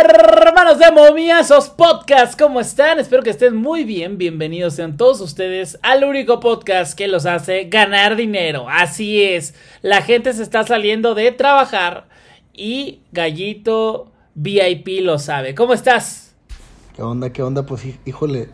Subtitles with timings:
[0.00, 2.98] Hermanos de Momiazos Podcast, ¿cómo están?
[2.98, 4.18] Espero que estén muy bien.
[4.18, 8.66] Bienvenidos sean todos ustedes al único podcast que los hace ganar dinero.
[8.68, 12.08] Así es, la gente se está saliendo de trabajar
[12.52, 15.54] y Gallito VIP lo sabe.
[15.54, 16.34] ¿Cómo estás?
[16.96, 17.32] ¿Qué onda?
[17.32, 17.64] ¿Qué onda?
[17.64, 18.48] Pues híjole,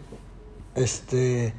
[0.75, 1.54] este,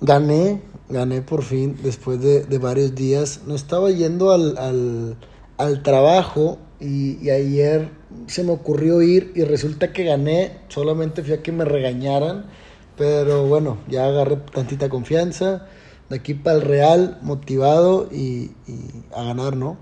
[0.00, 3.40] gané, gané por fin después de, varios días.
[3.44, 5.16] No estaba yendo al,
[5.58, 7.88] al, trabajo y, y ayer
[8.26, 12.46] se me ocurrió ir y resulta que gané, solamente fui a que me regañaran,
[12.96, 15.66] pero bueno, ya agarré tantita confianza,
[16.08, 18.52] de aquí para el Real, motivado y,
[19.14, 19.76] a ganar, ¿no?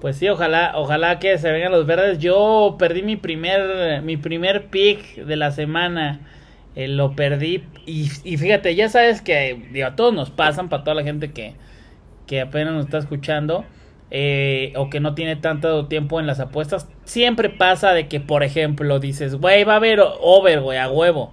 [0.00, 2.18] Pues sí, ojalá, ojalá que se vengan los verdes.
[2.18, 6.20] Yo perdí mi primer, mi primer pick de la semana.
[6.74, 7.64] Eh, lo perdí.
[7.86, 11.32] Y, y, fíjate, ya sabes que digo, a todos nos pasan, para toda la gente
[11.32, 11.54] que,
[12.26, 13.64] que apenas nos está escuchando.
[14.14, 18.42] Eh, o que no tiene tanto tiempo en las apuestas, siempre pasa de que, por
[18.42, 21.32] ejemplo, dices, güey, va a haber over, güey, a huevo.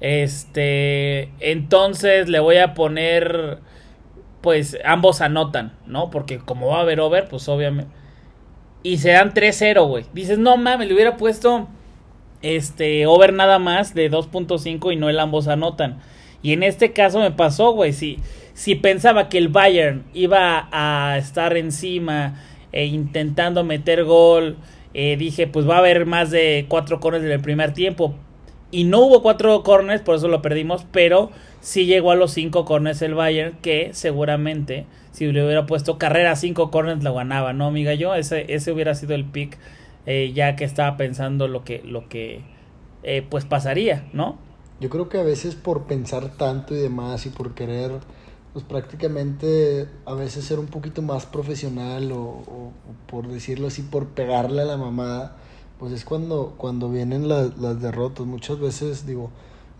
[0.00, 3.58] Este, entonces le voy a poner,
[4.40, 6.08] pues ambos anotan, ¿no?
[6.08, 7.92] Porque como va a haber over, pues obviamente.
[8.82, 10.06] Y se dan 3-0, güey.
[10.14, 11.68] Dices, no mames, le hubiera puesto
[12.40, 16.00] este over nada más de 2.5 y no el ambos anotan.
[16.42, 18.18] Y en este caso me pasó, güey, sí
[18.54, 22.40] si pensaba que el Bayern iba a estar encima
[22.72, 24.56] e intentando meter gol,
[24.94, 28.14] eh, dije, pues va a haber más de cuatro corners en el primer tiempo.
[28.70, 32.64] Y no hubo cuatro corners, por eso lo perdimos, pero sí llegó a los cinco
[32.64, 37.66] corners el Bayern, que seguramente si le hubiera puesto carrera cinco corners lo ganaba, ¿no,
[37.66, 37.92] amiga?
[37.94, 39.58] Yo, ese, ese hubiera sido el pick,
[40.06, 42.40] eh, ya que estaba pensando lo que, lo que
[43.02, 44.38] eh, pues pasaría, ¿no?
[44.82, 48.00] Yo creo que a veces por pensar tanto y demás y por querer
[48.52, 52.72] pues prácticamente a veces ser un poquito más profesional o,
[53.06, 55.36] por decirlo así, por pegarle a la mamada,
[55.78, 58.26] pues es cuando, cuando vienen las, las derrotas.
[58.26, 59.30] Muchas veces digo,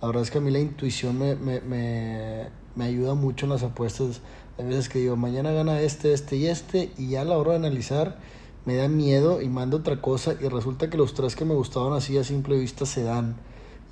[0.01, 2.47] la verdad es que a mí la intuición me, me, me,
[2.77, 4.21] me ayuda mucho en las apuestas.
[4.57, 7.51] Hay veces que digo, mañana gana este, este y este, y ya a la hora
[7.51, 8.19] de analizar
[8.67, 11.93] me da miedo y mando otra cosa y resulta que los tres que me gustaban
[11.93, 13.35] así a simple vista se dan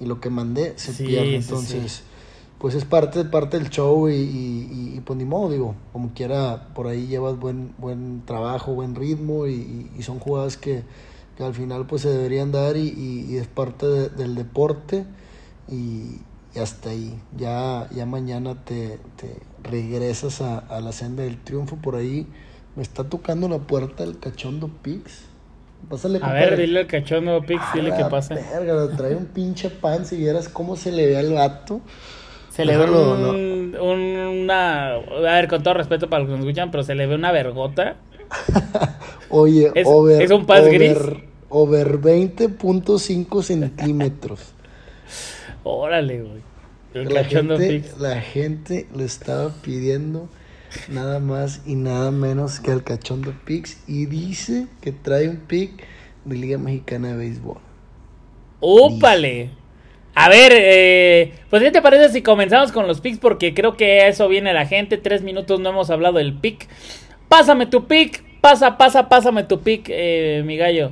[0.01, 1.37] y lo que mandé se pierde.
[1.37, 2.03] Entonces
[2.61, 6.69] pues es parte, parte del show y, y, y, pues ni modo, digo, como quiera,
[6.75, 10.83] por ahí llevas buen, buen trabajo, buen ritmo y, son jugadas que,
[11.39, 15.07] al final pues se deberían dar y, es parte del deporte
[15.71, 16.19] y,
[16.61, 21.97] hasta ahí, ya, ya mañana te, te regresas a, a, la senda del triunfo, por
[21.97, 22.27] ahí
[22.77, 25.30] me está tocando la puerta el cachondo Pix.
[25.89, 28.37] Pásale, a ver, dile al cachondo Pix, dile que pase.
[28.97, 31.81] trae un pinche pan si vieras cómo se le ve al gato.
[32.51, 34.95] Se le ve un, una.
[34.95, 37.33] A ver, con todo respeto para los que nos escuchan, pero se le ve una
[37.33, 37.97] vergota.
[39.31, 40.23] Oye, es, over.
[40.23, 40.99] Es un paz gris.
[41.49, 44.41] Over 20.5 centímetros.
[45.65, 46.51] Órale, güey.
[46.93, 50.29] La gente, la gente le estaba pidiendo
[50.89, 55.85] nada más y nada menos que al cachondo Pix y dice que trae un pick
[56.25, 57.59] de Liga Mexicana de Béisbol.
[58.61, 59.51] ¡Úpale!
[60.15, 63.19] A ver, eh, pues ¿qué te parece si comenzamos con los picks?
[63.19, 64.99] Porque creo que a eso viene la gente.
[64.99, 66.69] Tres minutos no hemos hablado del pick.
[67.29, 68.23] Pásame tu pick.
[68.41, 70.91] Pasa, pasa, pásame tu pick, eh, mi gallo.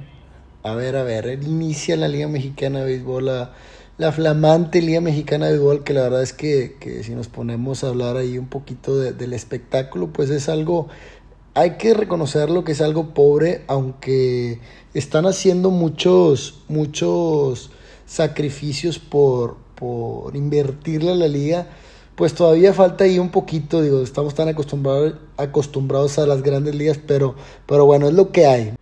[0.62, 1.39] A ver, a ver.
[1.43, 3.49] Inicia la Liga Mexicana de Béisbol.
[3.98, 5.84] La, flamante Liga Mexicana de Béisbol.
[5.84, 10.12] Que la verdad es que, si nos ponemos a hablar ahí un poquito del espectáculo,
[10.12, 10.88] pues es algo...
[11.54, 14.60] Hay que reconocerlo que es algo pobre, aunque
[14.94, 17.70] están haciendo muchos, muchos
[18.06, 21.66] sacrificios por, por invertirle a la liga,
[22.15, 26.98] pues todavía falta ahí un poquito, digo, estamos tan acostumbrados, acostumbrados a las grandes ligas,
[27.04, 27.34] pero,
[27.66, 28.72] pero bueno, es lo que hay.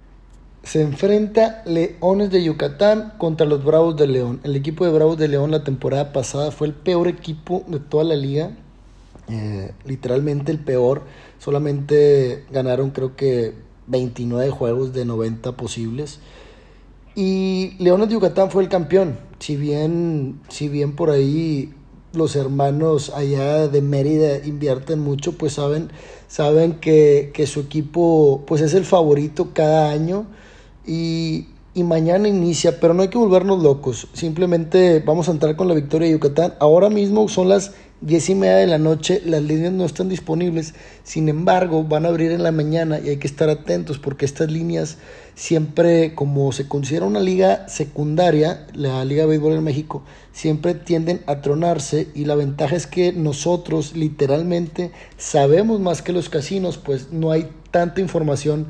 [0.67, 4.41] Se enfrenta Leones de Yucatán contra los Bravos de León.
[4.43, 8.03] El equipo de Bravos de León la temporada pasada fue el peor equipo de toda
[8.03, 8.51] la liga.
[9.29, 11.03] Eh, literalmente el peor.
[11.39, 13.55] Solamente ganaron creo que
[13.87, 16.19] 29 juegos de 90 posibles.
[17.15, 19.21] Y Leones de Yucatán fue el campeón.
[19.39, 21.75] Si bien, si bien por ahí
[22.13, 25.91] los hermanos allá de Mérida invierten mucho, pues saben,
[26.27, 30.27] saben que, que su equipo pues es el favorito cada año.
[30.87, 34.09] Y, mañana inicia, pero no hay que volvernos locos.
[34.15, 36.55] Simplemente vamos a entrar con la victoria de Yucatán.
[36.59, 40.75] Ahora mismo son las diez y media de la noche, las líneas no están disponibles.
[41.03, 44.51] Sin embargo, van a abrir en la mañana y hay que estar atentos porque estas
[44.51, 44.99] líneas
[45.35, 50.03] siempre, como se considera una liga secundaria, la Liga de Béisbol en México,
[50.33, 56.29] siempre tienden a tronarse y la ventaja es que nosotros literalmente sabemos más que los
[56.29, 58.69] casinos, pues no hay tanta información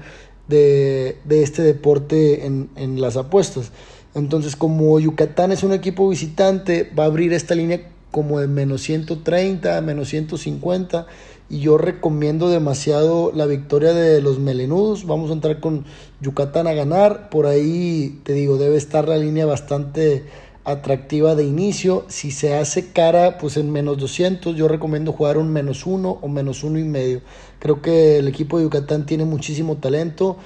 [0.48, 3.72] de, este deporte en, en las apuestas.
[4.14, 8.80] Entonces, como Yucatán es un equipo visitante, va a abrir esta línea como de menos
[8.82, 11.06] 130, menos 150.
[11.48, 15.06] Y yo recomiendo demasiado la victoria de los melenudos.
[15.06, 15.84] Vamos a entrar con
[16.20, 17.28] Yucatán a ganar.
[17.28, 20.24] Por ahí, te digo, debe estar la línea bastante
[20.66, 22.04] atractiva de inicio.
[22.08, 26.28] Si se hace cara, pues en menos 200, yo recomiendo jugar un menos uno o
[26.28, 27.22] menos uno y medio.
[27.60, 30.36] Creo que el equipo de Yucatán tiene muchísimo talento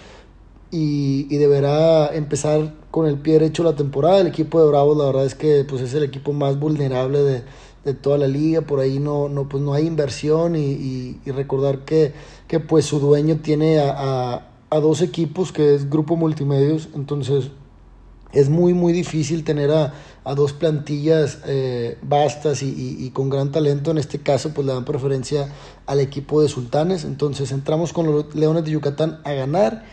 [0.71, 4.21] y, deberá empezar con el pie derecho la temporada.
[4.21, 7.95] El equipo de Bravos, la verdad es que pues es el equipo más vulnerable de,
[7.95, 8.61] toda la liga.
[8.61, 12.13] Por ahí no, no, pues no hay inversión y, recordar que,
[12.47, 16.91] que, pues su dueño tiene a, a dos equipos que es Grupo Multimedios.
[16.95, 17.51] Entonces
[18.33, 19.93] es muy, muy difícil tener a,
[20.37, 23.91] dos plantillas eh, vastas y, con gran talento.
[23.91, 25.49] En este caso, pues le dan preferencia
[25.87, 27.05] al equipo de Sultanes.
[27.05, 29.85] Entonces entramos con los Leones de Yucatán a ganar.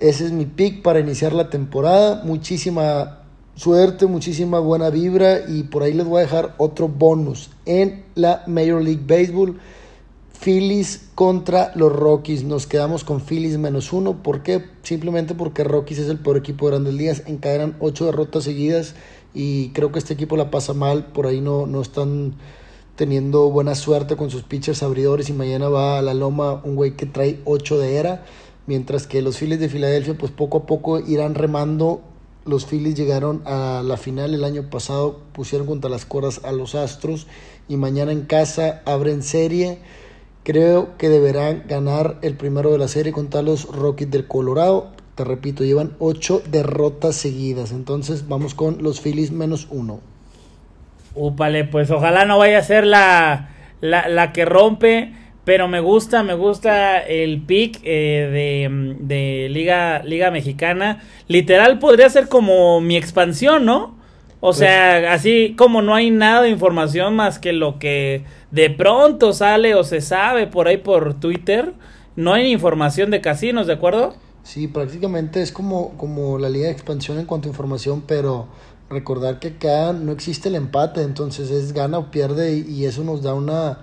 [0.00, 2.22] Ese es mi pick para iniciar la temporada.
[2.24, 3.18] Muchísima
[3.56, 8.44] suerte, muchísima buena vibra y por ahí les voy a dejar otro bonus en la
[8.46, 9.58] Major League Baseball.
[10.40, 12.44] Phillies contra los Rockies.
[12.44, 14.22] Nos quedamos con Phillies menos uno.
[14.22, 14.64] ¿Por qué?
[14.82, 17.22] Simplemente porque Rockies es el peor equipo de Grandes Ligas.
[17.26, 18.94] Encadenan ocho derrotas seguidas
[19.34, 21.06] y creo que este equipo la pasa mal.
[21.06, 22.34] Por ahí no, no están
[22.94, 26.96] teniendo buena suerte con sus pitchers abridores y mañana va a la loma un güey
[26.96, 28.24] que trae ocho de era.
[28.66, 32.00] Mientras que los Phillies de Filadelfia pues poco a poco irán remando.
[32.44, 36.76] Los Phillies llegaron a la final el año pasado, pusieron contra las cuerdas a los
[36.76, 37.26] Astros
[37.68, 39.80] y mañana en casa abren serie
[40.48, 44.92] Creo que deberán ganar el primero de la serie contra los Rockies del Colorado.
[45.14, 47.70] Te repito, llevan ocho derrotas seguidas.
[47.70, 50.00] Entonces vamos con los Phillies menos uno.
[51.14, 53.50] Úpale, pues ojalá no vaya a ser la,
[53.82, 55.12] la, que rompe.
[55.44, 61.02] Pero me gusta, me gusta el pick eh, de, de, Liga, Liga Mexicana.
[61.26, 63.97] Literal podría ser como mi expansión, ¿no?
[64.40, 68.70] O pues sea, así como no hay nada de información más que lo que de
[68.70, 71.74] pronto sale o se sabe por ahí por Twitter,
[72.14, 74.14] no hay información de casinos, ¿de acuerdo?
[74.44, 78.46] Sí, prácticamente es como, como la liga de expansión en cuanto a información, pero
[78.88, 83.22] recordar que acá no existe el empate, entonces es gana o pierde y, eso nos
[83.22, 83.80] da una,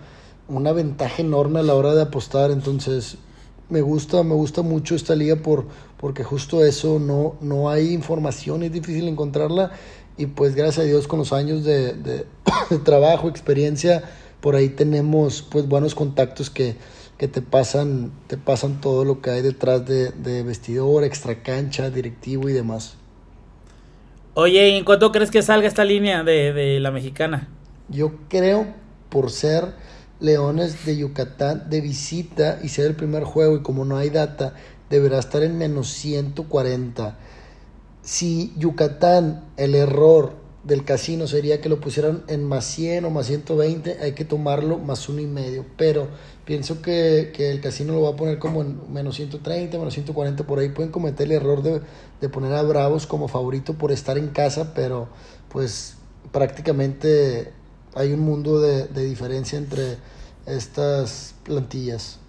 [0.47, 3.17] una ventaja enorme a la hora de apostar, entonces
[3.69, 5.65] me gusta, me gusta mucho esta liga por,
[5.97, 9.71] porque justo eso, no, no hay información, es difícil encontrarla
[10.17, 11.93] y pues gracias a Dios con los años de,
[12.69, 14.03] de, trabajo, experiencia,
[14.41, 16.75] por ahí tenemos pues buenos contactos que,
[17.17, 21.89] que, te pasan te pasan todo lo que hay detrás de, de vestidor, extra cancha,
[21.89, 22.95] directivo y demás.
[24.33, 27.47] Oye, ¿y en cuánto crees que salga esta línea de, de la mexicana?
[27.87, 28.67] Yo creo
[29.09, 29.73] por ser
[30.19, 34.53] Leones de Yucatán de visita y ser el primer juego y como no hay data,
[34.89, 37.17] deberá estar en menos 140
[38.05, 43.27] si Yucatán, el error del casino sería que lo pusieran en más 100 o más
[43.27, 45.65] 120, hay que tomarlo más uno y medio.
[45.75, 46.07] Pero
[46.45, 50.59] pienso que, el casino lo va a poner como en menos 130, menos 140, por
[50.59, 51.81] ahí pueden cometer el error de,
[52.21, 55.09] de poner a Bravos como favorito por estar en casa, pero
[55.49, 55.97] pues
[56.31, 57.51] prácticamente
[57.95, 59.97] hay un mundo de, de diferencia entre
[60.45, 62.19] estas plantillas.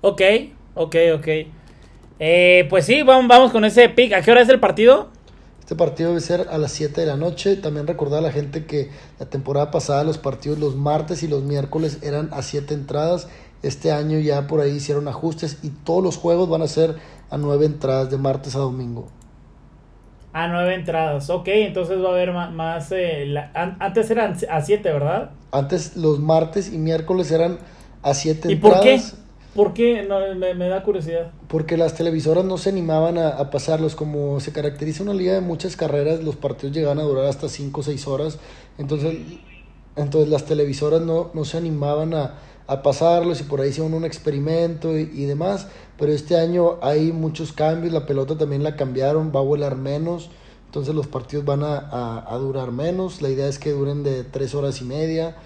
[0.00, 0.20] Ok,
[0.74, 1.28] ok, ok.
[2.18, 4.12] Eh, pues sí, vamos, vamos con ese pick.
[4.12, 5.08] ¿A qué hora es el partido?
[5.60, 7.56] Este partido debe ser a las 7 de la noche.
[7.56, 11.42] También recordar a la gente que la temporada pasada los partidos los martes y los
[11.42, 13.28] miércoles eran a 7 entradas.
[13.62, 16.96] Este año ya por ahí hicieron ajustes y todos los juegos van a ser
[17.30, 19.08] a 9 entradas de martes a domingo.
[20.34, 22.92] A 9 entradas, ok, entonces va a haber más...
[22.92, 25.30] Eh, antes eran a 7, ¿verdad?
[25.50, 27.58] Antes los martes y miércoles eran
[28.02, 28.52] a 7 entradas.
[28.52, 29.23] ¿Y por qué?
[29.54, 30.02] ¿Por qué?
[30.02, 31.30] No, me, da curiosidad.
[31.48, 33.94] Porque las televisoras no se animaban a, pasarlos.
[33.94, 37.80] Como se caracteriza una liga de muchas carreras, los partidos llegaban a durar hasta 5
[37.80, 38.38] o 6 horas.
[38.78, 39.16] Entonces,
[39.94, 42.34] entonces las televisoras no, no se animaban a,
[42.82, 45.68] pasarlos y por ahí hicieron un experimento y, demás.
[45.98, 47.92] Pero este año hay muchos cambios.
[47.92, 50.30] La pelota también la cambiaron, va a volar menos.
[50.66, 53.22] Entonces los partidos van a, a durar menos.
[53.22, 55.36] La idea es que duren de 3 horas y media.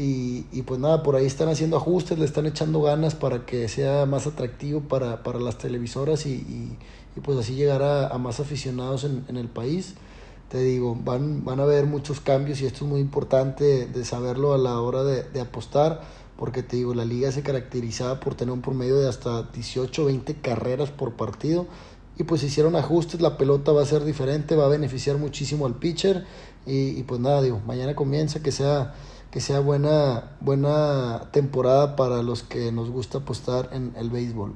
[0.00, 4.06] Y, pues nada, por ahí están haciendo ajustes, le están echando ganas para que sea
[4.06, 6.78] más atractivo para, las televisoras y,
[7.20, 9.94] pues así llegar a, más aficionados en, el país.
[10.50, 14.54] Te digo, van, van a haber muchos cambios y esto es muy importante de saberlo
[14.54, 16.00] a la hora de, apostar,
[16.36, 20.34] porque te digo, la liga se caracterizaba por tener un promedio de hasta 18 20
[20.36, 21.66] carreras por partido.
[22.18, 25.74] Y pues hicieron ajustes, la pelota va a ser diferente, va a beneficiar muchísimo al
[25.74, 26.24] pitcher.
[26.66, 28.94] Y, y pues nada, digo, mañana comienza que sea
[29.30, 34.54] que sea buena, buena temporada para los que nos gusta apostar en el béisbol.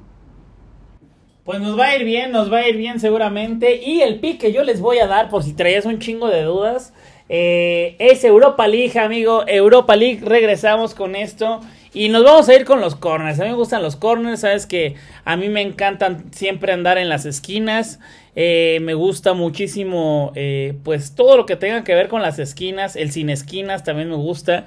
[1.43, 3.75] Pues nos va a ir bien, nos va a ir bien seguramente.
[3.83, 6.43] Y el pick que yo les voy a dar, por si traías un chingo de
[6.43, 6.93] dudas,
[7.27, 9.43] eh, es Europa League, amigo.
[9.45, 11.59] Europa League, regresamos con esto.
[11.93, 13.39] Y nos vamos a ir con los corners.
[13.39, 17.09] A mí me gustan los corners, sabes que a mí me encantan siempre andar en
[17.09, 17.99] las esquinas.
[18.35, 22.95] Eh, me gusta muchísimo, eh, pues todo lo que tenga que ver con las esquinas.
[22.95, 24.65] El sin esquinas también me gusta.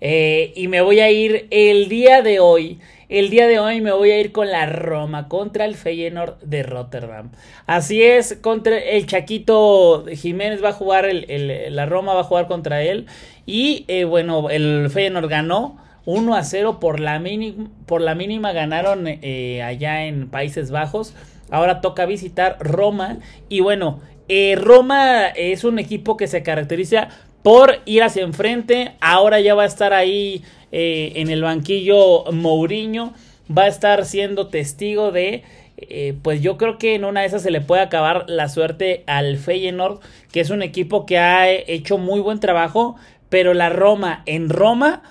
[0.00, 2.78] y me voy a ir el día de hoy
[3.08, 6.62] el día de hoy me voy a ir con la Roma contra el Feyenoord de
[6.62, 7.30] Rotterdam.
[7.66, 12.46] Así es, contra el Chaquito Jiménez va a jugar, el, la Roma va a jugar
[12.46, 13.06] contra él.
[13.46, 18.52] Y eh, bueno, el Feyenoord ganó 1 a 0 por la, mínima, por la mínima
[18.52, 21.14] ganaron eh, allá en Países Bajos.
[21.50, 23.18] Ahora toca visitar Roma.
[23.48, 27.08] Y bueno, eh, Roma es un equipo que se caracteriza
[27.42, 28.92] por ir hacia enfrente.
[29.00, 33.12] Ahora ya va a estar ahí eh, en el banquillo Mourinho.
[33.56, 35.42] Va a estar siendo testigo de...
[35.76, 39.02] Eh, pues yo creo que en una de esas se le puede acabar la suerte
[39.06, 39.98] al Feyenoord,
[40.30, 42.94] que es un equipo que ha hecho muy buen trabajo,
[43.28, 45.02] pero la Roma en Roma,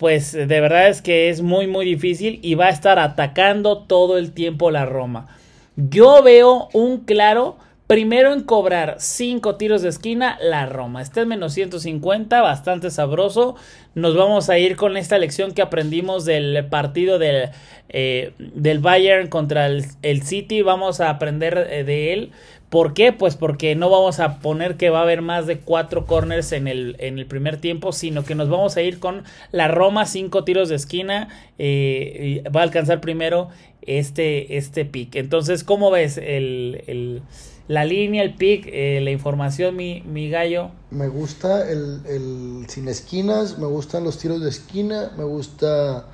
[0.00, 4.16] pues de verdad es que es muy muy difícil y va a estar atacando todo
[4.16, 5.28] el tiempo la Roma.
[5.76, 7.56] Yo veo un claro
[7.92, 11.02] Primero en cobrar 5 tiros de esquina, la Roma.
[11.02, 13.54] Está en menos 150, bastante sabroso.
[13.94, 17.50] Nos vamos a ir con esta lección que aprendimos del partido del,
[17.90, 20.62] eh, del Bayern contra el, City.
[20.62, 22.30] Vamos a aprender eh, de él.
[22.70, 23.12] ¿Por qué?
[23.12, 26.68] Pues porque no vamos a poner que va a haber más de 4 corners en
[26.68, 30.44] el, en el primer tiempo, sino que nos vamos a ir con la Roma, 5
[30.44, 31.28] tiros de esquina.
[31.58, 33.50] Eh, va a alcanzar primero
[33.82, 35.14] este, este pick.
[35.16, 37.20] Entonces, ¿cómo ves el
[37.68, 40.70] la línea, el pick, eh, la información, mi, mi, gallo.
[40.90, 46.06] Me gusta el, el, sin esquinas, me gustan los tiros de esquina, me gusta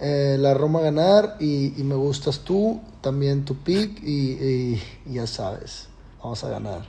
[0.00, 5.88] eh, la Roma ganar y, me gustas tú, también tu pick y, ya sabes,
[6.22, 6.82] vamos a ganar.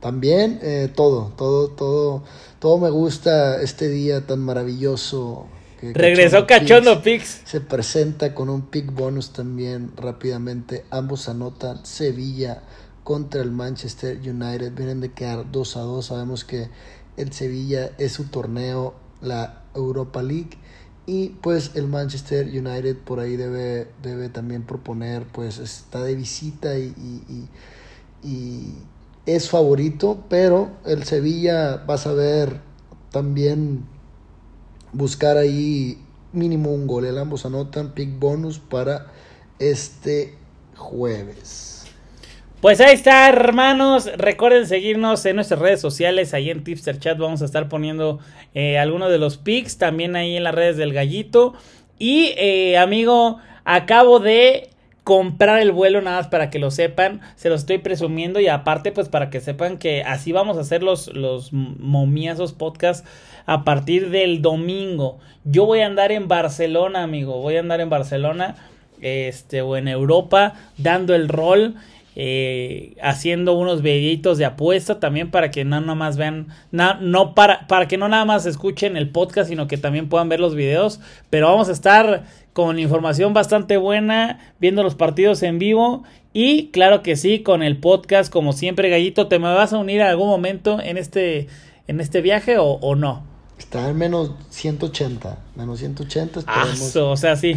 [0.00, 2.22] También eh, todo, todo, todo,
[2.58, 5.46] todo me gusta este día tan maravilloso.
[5.82, 7.42] Regresó Cachondo Picks.
[7.44, 10.84] Se presenta con un pick bonus también rápidamente.
[10.90, 12.62] Ambos anotan Sevilla
[13.10, 14.72] contra el Manchester United.
[14.72, 16.06] Vienen de quedar 2 a 2.
[16.06, 16.68] Sabemos que
[17.16, 20.50] el Sevilla es su torneo, la Europa League.
[21.06, 26.78] Y pues el Manchester United por ahí debe, debe también proponer, pues está de visita
[26.78, 26.94] y,
[28.22, 28.74] y,
[29.26, 32.60] es favorito, pero el Sevilla va a saber
[33.10, 33.86] también
[34.92, 36.00] buscar ahí
[36.32, 37.06] mínimo un gol.
[37.06, 39.08] El ambos anotan pick bonus para
[39.58, 40.36] este
[40.76, 41.89] jueves.
[42.60, 44.10] Pues ahí está, hermanos.
[44.18, 46.34] Recuerden seguirnos en nuestras redes sociales.
[46.34, 48.18] Ahí en Tipster Chat vamos a estar poniendo
[48.54, 49.78] eh, algunos de los pics.
[49.78, 51.54] También ahí en las redes del gallito.
[51.98, 54.68] Y, eh, amigo, acabo de
[55.04, 57.22] comprar el vuelo nada más para que lo sepan.
[57.34, 58.40] Se los estoy presumiendo.
[58.40, 63.06] Y aparte, pues para que sepan que así vamos a hacer los, los momiazos podcast
[63.46, 65.18] a partir del domingo.
[65.44, 67.38] Yo voy a andar en Barcelona, amigo.
[67.38, 68.56] Voy a andar en Barcelona.
[69.00, 71.76] Este, o en Europa, dando el rol.
[72.22, 77.66] Eh, haciendo unos videitos de apuesta también para que no nada más vean, no para,
[77.66, 81.00] para que no nada más escuchen el podcast, sino que también puedan ver los videos.
[81.30, 86.04] Pero vamos a estar con información bastante buena, viendo los partidos en vivo.
[86.34, 90.02] Y claro que sí, con el podcast, como siempre, Gallito, ¿te me vas a unir
[90.02, 91.48] en algún momento en este,
[91.86, 93.24] en este viaje o, no?
[93.58, 96.42] Está en menos 180, menos 180.
[96.46, 97.54] Ah, o sea, sí.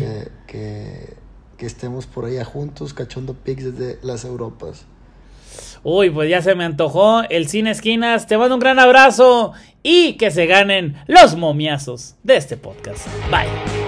[0.48, 1.22] que
[1.64, 4.86] que estemos por allá juntos cachondo pics desde las Europas.
[5.82, 8.28] Uy, pues ya se me antojó el Cine Esquinas.
[8.28, 13.08] Te mando un gran abrazo y que se ganen los momiazos de este podcast.
[13.32, 13.83] Bye.